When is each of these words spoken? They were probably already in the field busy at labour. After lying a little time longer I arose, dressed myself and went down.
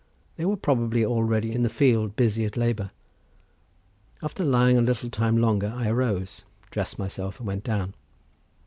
They 0.35 0.45
were 0.45 0.57
probably 0.57 1.05
already 1.05 1.51
in 1.53 1.61
the 1.61 1.69
field 1.69 2.15
busy 2.15 2.43
at 2.45 2.57
labour. 2.57 2.89
After 4.23 4.43
lying 4.43 4.75
a 4.79 4.81
little 4.81 5.11
time 5.11 5.37
longer 5.37 5.71
I 5.75 5.89
arose, 5.89 6.43
dressed 6.71 6.97
myself 6.97 7.37
and 7.39 7.45
went 7.45 7.63
down. 7.63 7.93